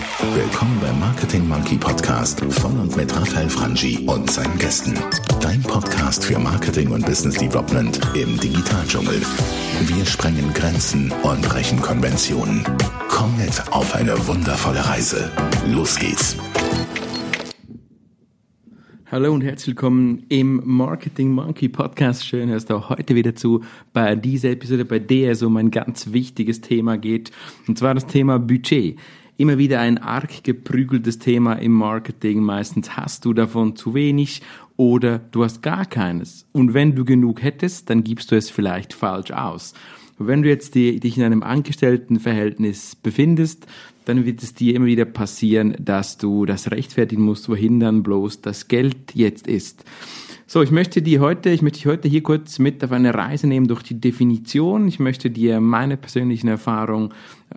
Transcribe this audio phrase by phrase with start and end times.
[0.00, 4.94] Willkommen beim Marketing Monkey Podcast von und mit Raphael Frangi und seinen Gästen.
[5.42, 9.20] Dein Podcast für Marketing und Business Development im Digitaldschungel.
[9.80, 12.64] Wir sprengen Grenzen und brechen Konventionen.
[13.10, 15.30] Komm mit auf eine wundervolle Reise.
[15.68, 16.38] Los geht's.
[19.12, 22.24] Hallo und herzlich willkommen im Marketing Monkey Podcast.
[22.24, 26.12] Schön, dass du heute wieder zu bei dieser Episode, bei der es um ein ganz
[26.12, 27.32] wichtiges Thema geht.
[27.68, 28.98] Und zwar das Thema Budget.
[29.40, 32.42] Immer wieder ein arg geprügeltes Thema im Marketing.
[32.42, 34.42] Meistens hast du davon zu wenig
[34.76, 36.44] oder du hast gar keines.
[36.52, 39.72] Und wenn du genug hättest, dann gibst du es vielleicht falsch aus.
[40.18, 43.66] Wenn du jetzt die, dich in einem Angestelltenverhältnis befindest,
[44.04, 48.42] dann wird es dir immer wieder passieren, dass du das rechtfertigen musst, wohin dann bloß
[48.42, 49.86] das Geld jetzt ist.
[50.52, 53.46] So, ich möchte dir heute, ich möchte dich heute hier kurz mit auf eine Reise
[53.46, 54.88] nehmen durch die Definition.
[54.88, 57.14] Ich möchte dir meine persönlichen Erfahrungen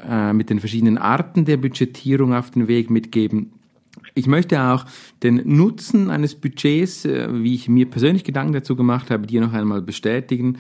[0.08, 3.52] äh, mit den verschiedenen Arten der Budgetierung auf den Weg mitgeben.
[4.14, 4.86] Ich möchte auch
[5.24, 9.54] den Nutzen eines Budgets, äh, wie ich mir persönlich Gedanken dazu gemacht habe, dir noch
[9.54, 10.60] einmal bestätigen.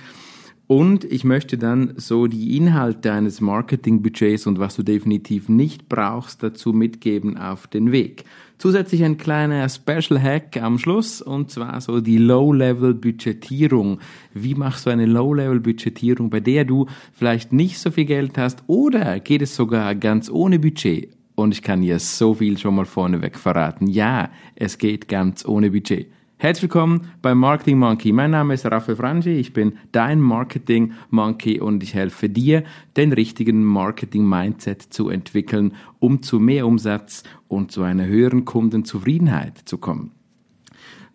[0.65, 6.41] Und ich möchte dann so die Inhalte eines Marketingbudgets und was du definitiv nicht brauchst,
[6.41, 8.23] dazu mitgeben auf den Weg.
[8.57, 13.99] Zusätzlich ein kleiner Special Hack am Schluss und zwar so die Low-Level-Budgetierung.
[14.33, 19.19] Wie machst du eine Low-Level-Budgetierung, bei der du vielleicht nicht so viel Geld hast oder
[19.19, 21.09] geht es sogar ganz ohne Budget?
[21.35, 23.87] Und ich kann dir so viel schon mal vorneweg verraten.
[23.87, 26.07] Ja, es geht ganz ohne Budget.
[26.43, 28.11] Herzlich willkommen beim Marketing Monkey.
[28.11, 32.65] Mein Name ist Raphael Frangi, ich bin dein Marketing Monkey und ich helfe dir,
[32.97, 39.57] den richtigen Marketing Mindset zu entwickeln, um zu mehr Umsatz und zu einer höheren Kundenzufriedenheit
[39.63, 40.11] zu kommen.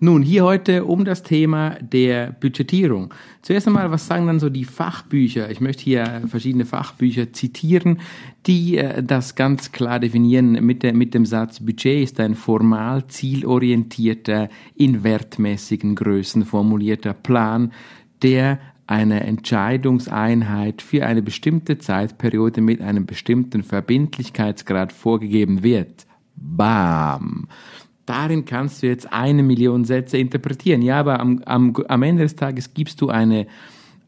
[0.00, 3.12] Nun, hier heute um das Thema der Budgetierung.
[3.42, 5.50] Zuerst einmal, was sagen dann so die Fachbücher?
[5.50, 7.98] Ich möchte hier verschiedene Fachbücher zitieren,
[8.46, 13.08] die äh, das ganz klar definieren mit, der, mit dem Satz, Budget ist ein formal
[13.08, 17.72] zielorientierter, in wertmäßigen Größen formulierter Plan,
[18.23, 26.06] der eine Entscheidungseinheit für eine bestimmte Zeitperiode mit einem bestimmten Verbindlichkeitsgrad vorgegeben wird.
[26.36, 27.48] Bam!
[28.08, 30.83] Darin kannst du jetzt eine Million Sätze interpretieren.
[30.83, 33.46] Ja, aber am, am, am Ende des Tages gibst du eine,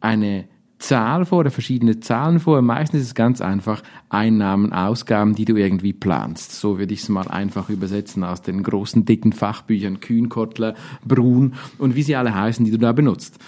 [0.00, 0.44] eine
[0.78, 2.60] Zahl vor oder verschiedene Zahlen vor.
[2.62, 6.58] Meistens ist es ganz einfach Einnahmen, Ausgaben, die du irgendwie planst.
[6.58, 10.74] So würde ich es mal einfach übersetzen aus den großen, dicken Fachbüchern Kühn, Kottler,
[11.04, 13.38] Brun und wie sie alle heißen, die du da benutzt.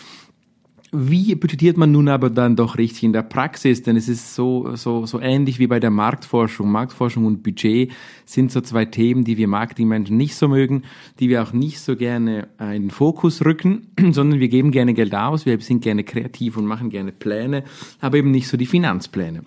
[0.95, 3.83] Wie budgetiert man nun aber dann doch richtig in der Praxis?
[3.83, 6.71] Denn es ist so, so, so ähnlich wie bei der Marktforschung.
[6.71, 7.91] Marktforschung und Budget
[8.27, 10.83] sind so zwei Themen, die wir Marketingmenschen nicht so mögen,
[11.19, 14.93] die wir auch nicht so gerne äh, in den Fokus rücken, sondern wir geben gerne
[14.93, 17.65] Geld aus, wir sind gerne kreativ und machen gerne Pläne,
[18.01, 19.45] aber eben nicht so die Finanzpläne.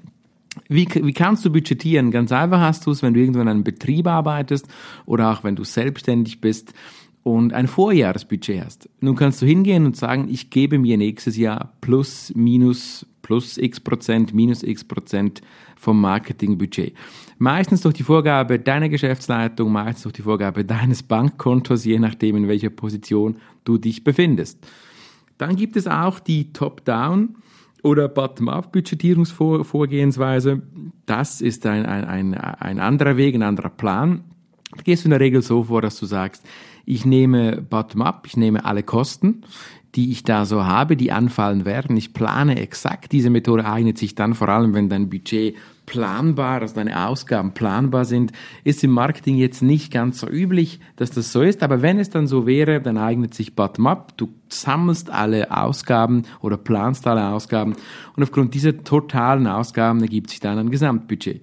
[0.67, 2.09] Wie, wie kannst du budgetieren?
[2.09, 4.67] Ganz einfach hast du es, wenn du irgendwo in einem Betrieb arbeitest
[5.05, 6.73] oder auch wenn du selbstständig bist
[7.25, 8.89] und ein Vorjahresbudget hast.
[8.99, 13.79] Nun kannst du hingehen und sagen, ich gebe mir nächstes Jahr plus, minus, plus x
[13.79, 15.41] Prozent, minus x Prozent
[15.75, 16.93] vom Marketingbudget.
[17.39, 22.47] Meistens durch die Vorgabe deiner Geschäftsleitung, meistens durch die Vorgabe deines Bankkontos, je nachdem, in
[22.47, 24.59] welcher Position du dich befindest.
[25.39, 27.37] Dann gibt es auch die Top-Down
[27.81, 30.61] oder Bottom-up-Budgetierungsvorgehensweise.
[31.07, 34.25] Das ist ein, ein, ein, ein anderer Weg, ein anderer Plan.
[34.75, 36.45] Da gehst du in der Regel so vor, dass du sagst,
[36.85, 39.43] ich nehme bottom-up, ich nehme alle Kosten,
[39.95, 41.95] die ich da so habe, die anfallen werden.
[41.95, 43.11] Ich plane exakt.
[43.13, 48.05] Diese Methode eignet sich dann vor allem, wenn dein Budget planbar, also deine Ausgaben planbar
[48.05, 48.31] sind,
[48.63, 51.63] ist im Marketing jetzt nicht ganz so üblich, dass das so ist.
[51.63, 54.17] Aber wenn es dann so wäre, dann eignet sich Bottom-up.
[54.17, 57.75] Du sammelst alle Ausgaben oder planst alle Ausgaben
[58.15, 61.41] und aufgrund dieser totalen Ausgaben ergibt sich dann ein Gesamtbudget.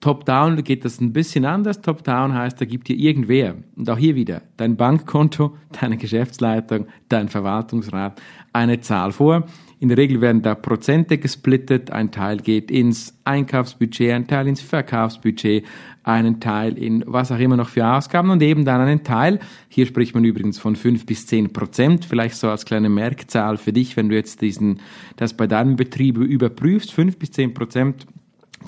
[0.00, 1.82] Top-Down geht das ein bisschen anders.
[1.82, 7.28] Top-Down heißt, da gibt dir irgendwer, und auch hier wieder, dein Bankkonto, deine Geschäftsleitung, dein
[7.28, 8.20] Verwaltungsrat
[8.52, 9.44] eine Zahl vor.
[9.78, 11.90] In der Regel werden da Prozente gesplittet.
[11.90, 15.64] Ein Teil geht ins Einkaufsbudget, ein Teil ins Verkaufsbudget,
[16.02, 19.38] einen Teil in was auch immer noch für Ausgaben und eben dann einen Teil.
[19.68, 22.04] Hier spricht man übrigens von fünf bis zehn Prozent.
[22.04, 24.80] Vielleicht so als kleine Merkzahl für dich, wenn du jetzt diesen,
[25.16, 26.92] das bei deinem Betrieb überprüfst.
[26.92, 28.06] Fünf bis zehn Prozent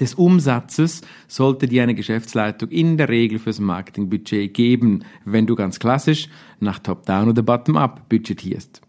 [0.00, 5.78] des Umsatzes sollte dir eine Geschäftsleitung in der Regel fürs Marketingbudget geben, wenn du ganz
[5.78, 6.28] klassisch
[6.60, 8.80] nach Top-Down oder Bottom-Up budgetierst.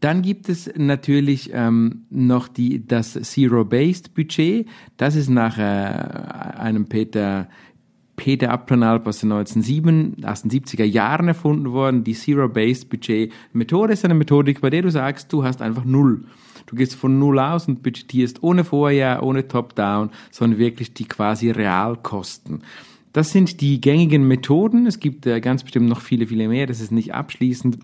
[0.00, 4.68] Dann gibt es natürlich ähm, noch die, das Zero-Based Budget.
[4.96, 7.48] Das ist nach äh, einem Peter
[8.14, 12.02] Peter Abplanalp aus den 1970er Jahren erfunden worden.
[12.02, 16.24] Die Zero-Based Budget Methode ist eine Methodik, bei der du sagst, du hast einfach null
[16.68, 21.50] Du gehst von Null aus und budgetierst ohne Vorjahr, ohne Top-Down, sondern wirklich die quasi
[21.50, 22.62] Realkosten.
[23.14, 24.86] Das sind die gängigen Methoden.
[24.86, 26.66] Es gibt äh, ganz bestimmt noch viele, viele mehr.
[26.66, 27.78] Das ist nicht abschließend.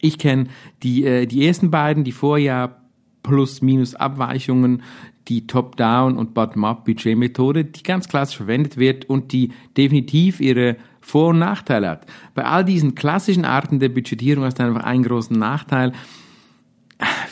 [0.00, 0.46] Ich kenne
[0.84, 2.80] die, äh, die ersten beiden, die Vorjahr
[3.24, 4.82] plus minus Abweichungen,
[5.26, 11.40] die Top-Down und Bottom-up-Budget-Methode, die ganz klassisch verwendet wird und die definitiv ihre vor- und
[11.40, 12.06] Nachteile hat.
[12.34, 15.92] Bei all diesen klassischen Arten der Budgetierung hast du einfach einen großen Nachteil.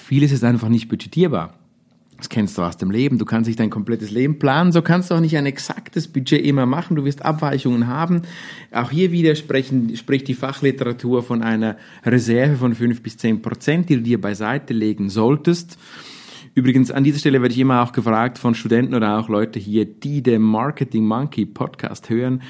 [0.04, 1.54] Vieles ist einfach nicht budgetierbar.
[2.20, 3.16] Das kennst du aus dem Leben.
[3.16, 4.72] Du kannst nicht dein komplettes Leben planen.
[4.72, 6.96] So kannst du auch nicht ein exaktes Budget immer machen.
[6.96, 8.22] Du wirst Abweichungen haben.
[8.72, 13.88] Auch hier wieder sprechen, spricht die Fachliteratur von einer Reserve von fünf bis zehn Prozent,
[13.88, 15.78] die du dir beiseite legen solltest.
[16.54, 19.86] Übrigens, an dieser Stelle werde ich immer auch gefragt von Studenten oder auch Leute hier,
[19.86, 22.42] die den Marketing Monkey Podcast hören.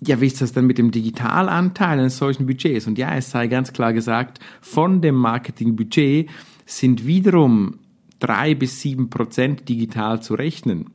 [0.00, 2.86] Ja, wie ist das denn mit dem Digitalanteil eines solchen Budgets?
[2.86, 6.28] Und ja, es sei ganz klar gesagt, von dem Marketingbudget
[6.66, 7.80] sind wiederum
[8.20, 10.86] drei bis sieben Prozent digital zu rechnen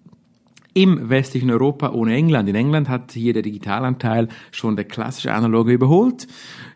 [0.74, 2.50] im westlichen Europa ohne England.
[2.50, 6.28] In England hat hier der Digitalanteil schon der klassische Analoge überholt.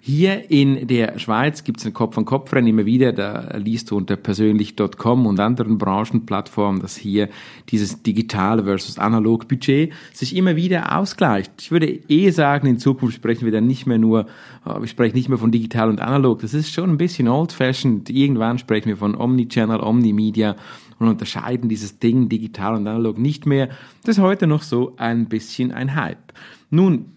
[0.01, 3.11] Hier in der Schweiz gibt es ein Kopf-an-Kopf-Rennen immer wieder.
[3.11, 7.29] Da liest du unter persönlich.com und anderen Branchenplattformen, dass hier
[7.69, 11.51] dieses digital versus analog Budget sich immer wieder ausgleicht.
[11.59, 14.27] Ich würde eh sagen, in Zukunft sprechen wir dann nicht mehr nur,
[14.65, 16.39] äh, wir sprechen nicht mehr von digital und analog.
[16.39, 18.09] Das ist schon ein bisschen old-fashioned.
[18.09, 20.55] Irgendwann sprechen wir von Omnichannel, Omnimedia
[20.99, 23.69] und unterscheiden dieses Ding digital und analog nicht mehr.
[24.03, 26.33] Das ist heute noch so ein bisschen ein Hype.
[26.69, 27.16] Nun,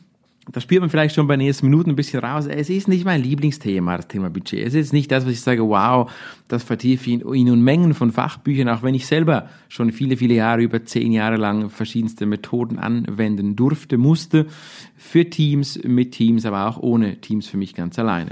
[0.52, 2.46] da spürt man vielleicht schon bei den ersten Minuten ein bisschen raus.
[2.46, 4.66] Es ist nicht mein Lieblingsthema, das Thema Budget.
[4.66, 6.10] Es ist nicht das, was ich sage, wow,
[6.48, 10.62] das vertiefe ich in Unmengen von Fachbüchern, auch wenn ich selber schon viele, viele Jahre,
[10.62, 14.46] über zehn Jahre lang verschiedenste Methoden anwenden durfte, musste.
[14.96, 18.30] Für Teams, mit Teams, aber auch ohne Teams für mich ganz alleine.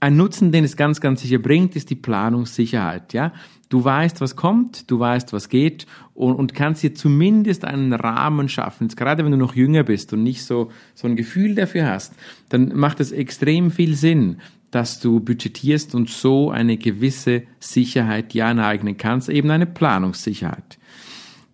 [0.00, 3.32] Ein Nutzen, den es ganz, ganz sicher bringt, ist die Planungssicherheit, ja.
[3.68, 5.86] Du weißt, was kommt, du weißt, was geht
[6.18, 8.84] und, und kannst dir zumindest einen Rahmen schaffen.
[8.84, 12.12] Jetzt gerade wenn du noch jünger bist und nicht so, so ein Gefühl dafür hast,
[12.48, 14.38] dann macht es extrem viel Sinn,
[14.72, 20.78] dass du budgetierst und so eine gewisse Sicherheit dir aneignen kannst, eben eine Planungssicherheit.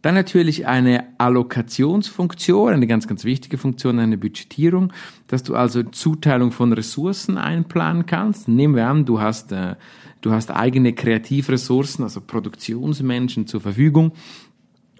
[0.00, 4.92] Dann natürlich eine Allokationsfunktion, eine ganz, ganz wichtige Funktion, eine Budgetierung,
[5.28, 8.48] dass du also Zuteilung von Ressourcen einplanen kannst.
[8.48, 9.76] Nehmen wir an, du hast, äh,
[10.20, 14.12] du hast eigene Kreativressourcen, also Produktionsmenschen zur Verfügung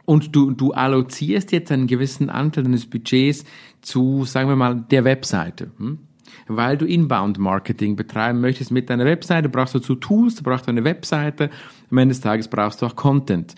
[0.05, 3.45] und du, du allozierst jetzt einen gewissen Anteil deines Budgets
[3.81, 5.71] zu, sagen wir mal, der Webseite.
[5.79, 5.99] Hm?
[6.47, 10.85] Weil du Inbound-Marketing betreiben möchtest mit deiner Webseite, brauchst du zu Tools, du brauchst eine
[10.85, 11.51] Webseite,
[11.91, 13.55] am Ende des Tages brauchst du auch Content.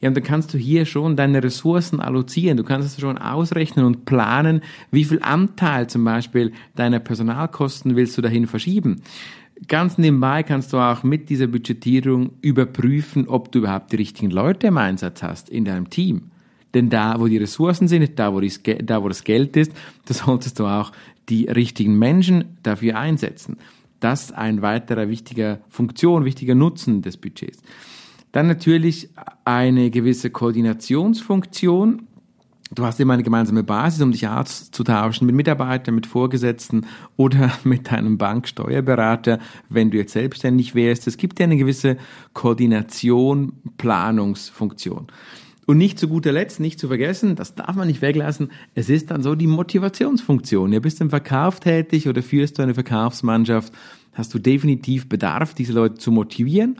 [0.00, 2.56] Ja, und dann kannst du hier schon deine Ressourcen allozieren.
[2.56, 8.16] Du kannst es schon ausrechnen und planen, wie viel Anteil zum Beispiel deiner Personalkosten willst
[8.16, 9.02] du dahin verschieben.
[9.68, 14.68] Ganz nebenbei kannst du auch mit dieser Budgetierung überprüfen, ob du überhaupt die richtigen Leute
[14.68, 16.30] im Einsatz hast in deinem Team.
[16.74, 19.72] Denn da, wo die Ressourcen sind, da wo, da, wo das Geld ist,
[20.06, 20.92] da solltest du auch
[21.28, 23.58] die richtigen Menschen dafür einsetzen.
[24.00, 27.62] Das ist ein weiterer wichtiger Funktion, wichtiger Nutzen des Budgets.
[28.32, 29.10] Dann natürlich
[29.44, 32.06] eine gewisse Koordinationsfunktion.
[32.72, 36.86] Du hast immer eine gemeinsame Basis, um dich auszutauschen mit Mitarbeitern, mit Vorgesetzten
[37.16, 41.08] oder mit deinem Banksteuerberater, wenn du jetzt selbstständig wärst.
[41.08, 41.96] Es gibt ja eine gewisse
[42.32, 45.08] Koordination, Planungsfunktion.
[45.66, 49.10] Und nicht zu guter Letzt, nicht zu vergessen, das darf man nicht weglassen, es ist
[49.10, 50.72] dann so die Motivationsfunktion.
[50.72, 53.72] Ja, bist du im Verkauf tätig oder führst du eine Verkaufsmannschaft,
[54.12, 56.76] hast du definitiv Bedarf, diese Leute zu motivieren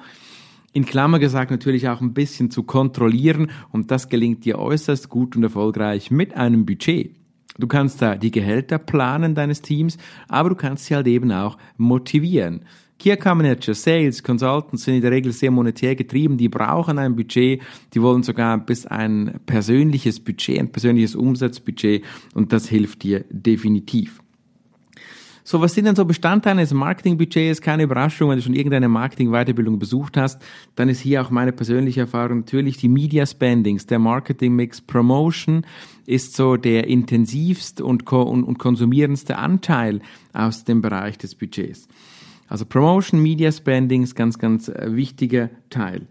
[0.72, 5.36] in Klammer gesagt natürlich auch ein bisschen zu kontrollieren und das gelingt dir äußerst gut
[5.36, 7.16] und erfolgreich mit einem Budget.
[7.58, 9.98] Du kannst da die Gehälter planen deines Teams,
[10.28, 12.64] aber du kannst sie halt eben auch motivieren.
[12.98, 17.16] Key Account Manager, Sales, Consultants sind in der Regel sehr monetär getrieben, die brauchen ein
[17.16, 17.62] Budget,
[17.94, 24.20] die wollen sogar bis ein persönliches Budget, ein persönliches Umsatzbudget und das hilft dir definitiv.
[25.42, 27.61] So, was sind denn so Bestandteile des Marketingbudgets?
[27.61, 30.42] Keine Überraschung, wenn du schon irgendeine Marketing-Weiterbildung besucht hast,
[30.76, 35.64] dann ist hier auch meine persönliche Erfahrung natürlich die Media Spendings, der Marketing-Mix Promotion
[36.06, 40.00] ist so der intensivste und, und, und konsumierendste Anteil
[40.32, 41.88] aus dem Bereich des Budgets.
[42.49, 46.09] Also Promotion, Media Spendings, ganz, ganz äh, wichtiger Teil.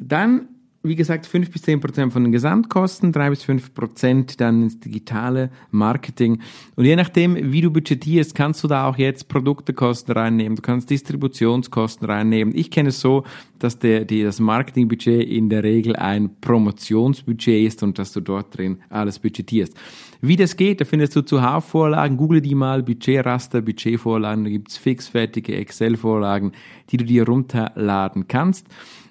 [0.00, 0.48] Dann
[0.84, 4.78] wie gesagt, fünf bis zehn Prozent von den Gesamtkosten, drei bis fünf Prozent dann ins
[4.78, 6.40] digitale Marketing.
[6.76, 10.56] Und je nachdem, wie du budgetierst, kannst du da auch jetzt Produktekosten reinnehmen.
[10.56, 12.54] Du kannst Distributionskosten reinnehmen.
[12.54, 13.24] Ich kenne es so,
[13.58, 18.56] dass der, die, das Marketingbudget in der Regel ein Promotionsbudget ist und dass du dort
[18.56, 19.74] drin alles budgetierst.
[20.20, 22.16] Wie das geht, da findest du zuhauf Vorlagen.
[22.16, 24.44] Google die mal, Budgetraster, Budgetvorlagen.
[24.44, 26.52] Da gibt's fixfertige Excel-Vorlagen,
[26.90, 28.66] die du dir runterladen kannst.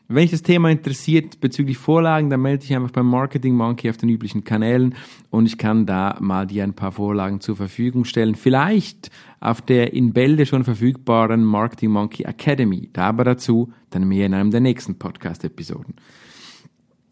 [0.10, 3.98] Wenn dich das Thema interessiert bezüglich Vorlagen, dann melde dich einfach beim Marketing Monkey auf
[3.98, 4.96] den üblichen Kanälen
[5.30, 8.36] und ich kann da mal dir ein paar Vorlagen zur Verfügung stellen.
[8.36, 12.90] Vielleicht auf der in Bälde schon verfügbaren Marketing Monkey Academy.
[12.92, 15.96] Da aber dazu dann mehr in einem der nächsten Podcast-Episoden.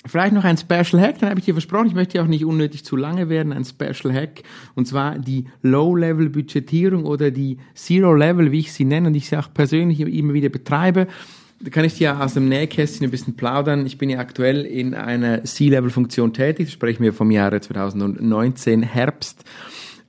[0.06, 2.44] Vielleicht noch ein Special Hack, dann habe ich dir versprochen, ich möchte ja auch nicht
[2.44, 4.42] unnötig zu lange werden, ein Special Hack,
[4.74, 9.54] und zwar die Low-Level-Budgetierung oder die Zero-Level, wie ich sie nenne und ich sie auch
[9.54, 11.08] persönlich immer wieder betreibe.
[11.70, 13.86] Kann ich dir aus dem Nähkästchen ein bisschen plaudern.
[13.86, 19.44] Ich bin ja aktuell in einer C-Level-Funktion tätig, sprechen wir vom Jahre 2019, Herbst.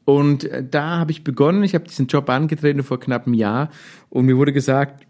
[0.04, 3.70] Und da habe ich begonnen, ich habe diesen Job angetreten vor knapp einem Jahr
[4.08, 5.06] und mir wurde gesagt,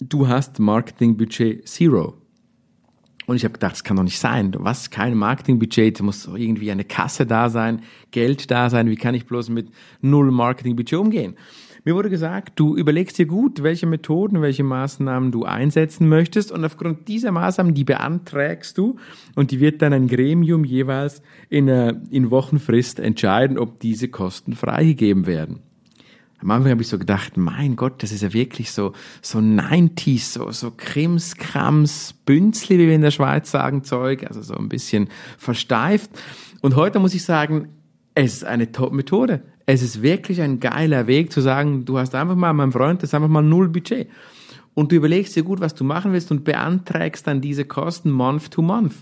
[0.00, 2.18] du hast Marketingbudget Zero.
[3.26, 4.52] Und ich habe gedacht, das kann doch nicht sein.
[4.58, 4.90] Was?
[4.90, 8.90] Kein Marketingbudget, muss irgendwie eine Kasse da sein, Geld da sein.
[8.90, 9.70] Wie kann ich bloß mit
[10.02, 11.36] null Marketingbudget umgehen?
[11.86, 16.64] Mir wurde gesagt, du überlegst dir gut, welche Methoden, welche Maßnahmen du einsetzen möchtest und
[16.64, 18.96] aufgrund dieser Maßnahmen, die beantragst du
[19.34, 25.26] und die wird dann ein Gremium jeweils in, in Wochenfrist entscheiden, ob diese Kosten freigegeben
[25.26, 25.60] werden.
[26.40, 30.32] Am Anfang habe ich so gedacht, mein Gott, das ist ja wirklich so, so 90s,
[30.32, 34.70] so, so Krims, Krams, Bünzli, wie wir in der Schweiz sagen, Zeug, also so ein
[34.70, 36.10] bisschen versteift.
[36.62, 37.68] Und heute muss ich sagen,
[38.14, 39.42] es ist eine Top-Methode.
[39.66, 43.10] Es ist wirklich ein geiler Weg zu sagen, du hast einfach mal, mein Freund, das
[43.10, 44.08] ist einfach mal null Budget.
[44.74, 48.50] Und du überlegst dir gut, was du machen willst und beantragst dann diese Kosten month
[48.50, 48.94] to month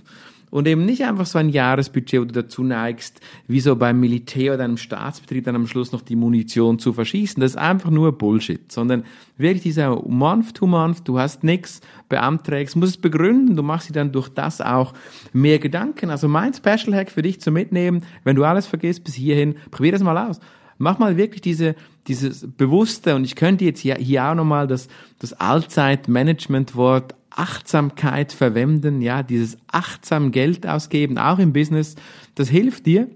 [0.53, 4.53] und eben nicht einfach so ein Jahresbudget, wo du dazu neigst, wie so beim Militär
[4.53, 7.41] oder einem Staatsbetrieb dann am Schluss noch die Munition zu verschießen.
[7.41, 9.05] Das ist einfach nur Bullshit, sondern
[9.39, 11.81] wirklich dieser Month to Month, du hast nichts,
[12.11, 14.93] beantragst, musst es begründen, du machst dir dann durch das auch
[15.33, 16.11] mehr Gedanken.
[16.11, 19.93] Also mein Special Hack für dich zu mitnehmen, wenn du alles vergisst bis hierhin, probier
[19.93, 20.39] das mal aus.
[20.83, 21.77] Mach mal wirklich diese,
[22.09, 24.89] dieses bewusste, und ich könnte jetzt hier, hier auch nochmal das,
[25.21, 31.95] das Allzeit-Management-Wort Achtsamkeit verwenden, ja, dieses achtsam Geld ausgeben, auch im Business,
[32.35, 33.09] das hilft dir,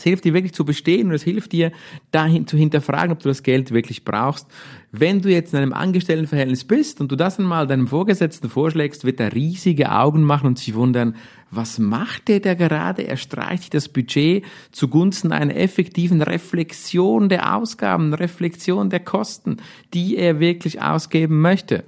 [0.00, 1.72] es hilft dir wirklich zu bestehen und es hilft dir
[2.10, 4.46] dahin zu hinterfragen, ob du das Geld wirklich brauchst.
[4.92, 9.20] Wenn du jetzt in einem Angestelltenverhältnis bist und du das einmal deinem Vorgesetzten vorschlägst, wird
[9.20, 11.14] er riesige Augen machen und sich wundern,
[11.50, 13.02] was macht der da gerade?
[13.02, 19.58] Er streicht das Budget zugunsten einer effektiven Reflexion der Ausgaben, Reflexion der Kosten,
[19.92, 21.84] die er wirklich ausgeben möchte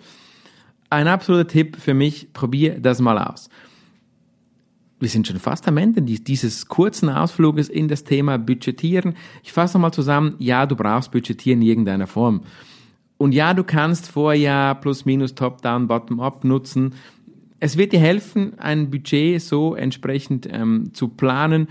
[0.92, 3.48] ein absoluter Tipp für mich, probier das mal aus.
[5.02, 9.14] Wir sind schon fast am Ende dieses kurzen Ausfluges in das Thema Budgetieren.
[9.42, 12.42] Ich fasse nochmal zusammen, ja, du brauchst Budgetieren in irgendeiner Form.
[13.18, 16.94] Und ja, du kannst Vorjahr plus minus Top-Down, Bottom-Up nutzen.
[17.58, 21.66] Es wird dir helfen, ein Budget so entsprechend ähm, zu planen,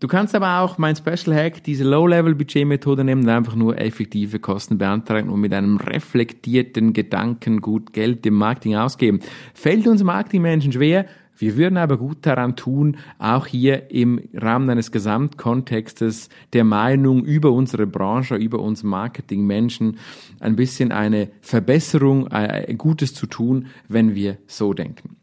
[0.00, 4.76] Du kannst aber auch mein Special Hack, diese Low-Level-Budget-Methode nehmen und einfach nur effektive Kosten
[4.76, 9.20] beantragen und mit einem reflektierten Gedanken gut Geld im Marketing ausgeben.
[9.54, 14.92] Fällt uns Marketingmenschen schwer, wir würden aber gut daran tun, auch hier im Rahmen eines
[14.92, 19.98] Gesamtkontextes der Meinung über unsere Branche, über uns Marketingmenschen
[20.40, 25.16] ein bisschen eine Verbesserung, äh, Gutes zu tun, wenn wir so denken.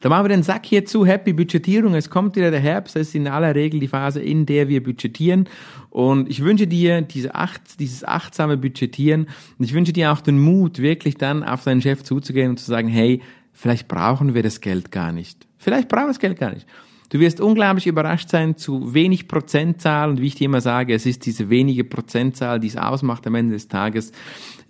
[0.00, 1.04] Da machen wir den Sack hier zu.
[1.04, 1.94] Happy Budgetierung.
[1.94, 2.96] Es kommt wieder der Herbst.
[2.96, 5.46] Das ist in aller Regel die Phase, in der wir budgetieren.
[5.90, 9.26] Und ich wünsche dir diese acht, dieses achtsame Budgetieren.
[9.58, 12.64] Und ich wünsche dir auch den Mut, wirklich dann auf deinen Chef zuzugehen und zu
[12.64, 13.20] sagen, hey,
[13.60, 15.46] vielleicht brauchen wir das Geld gar nicht.
[15.58, 16.66] Vielleicht brauchen wir das Geld gar nicht.
[17.10, 21.06] Du wirst unglaublich überrascht sein zu wenig Prozentzahl und wie ich dir immer sage, es
[21.06, 24.12] ist diese wenige Prozentzahl, die es ausmacht am Ende des Tages,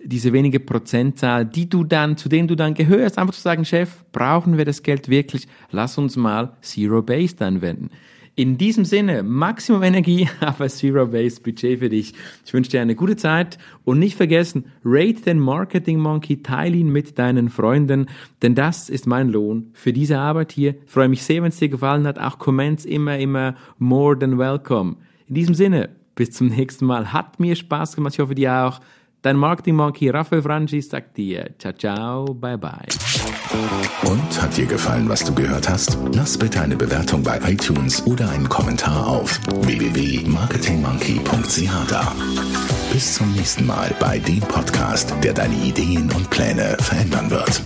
[0.03, 4.03] diese wenige Prozentzahl, die du dann, zu denen du dann gehörst, einfach zu sagen, Chef,
[4.11, 5.47] brauchen wir das Geld wirklich?
[5.69, 7.91] Lass uns mal Zero-Based anwenden.
[8.41, 12.15] In diesem Sinne, Maximum Energie, aber Zero-Based Budget für dich.
[12.43, 16.91] Ich wünsche dir eine gute Zeit und nicht vergessen, rate den Marketing Monkey, teile ihn
[16.91, 18.07] mit deinen Freunden,
[18.41, 20.73] denn das ist mein Lohn für diese Arbeit hier.
[20.83, 22.17] Ich freue mich sehr, wenn es dir gefallen hat.
[22.17, 24.95] Auch Comments immer, immer more than welcome.
[25.27, 27.13] In diesem Sinne, bis zum nächsten Mal.
[27.13, 28.15] Hat mir Spaß gemacht.
[28.15, 28.79] Ich hoffe, dir auch.
[29.23, 32.87] Dein Marketing Monkey Raphael Franchi sagt dir ciao, ciao, bye, bye.
[34.05, 35.95] Und hat dir gefallen, was du gehört hast?
[36.15, 42.15] Lass bitte eine Bewertung bei iTunes oder einen Kommentar auf www.marketingmonkey.ch da.
[42.91, 47.61] Bis zum nächsten Mal bei dem Podcast, der deine Ideen und Pläne verändern wird.